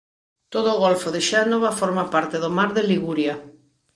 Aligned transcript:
Todo 0.53 0.69
o 0.73 0.81
Golfo 0.85 1.09
de 1.15 1.21
Xénova 1.29 1.77
forma 1.79 2.05
parte 2.13 2.35
do 2.43 2.49
mar 2.57 2.69
de 2.77 2.83
Liguria. 2.91 3.35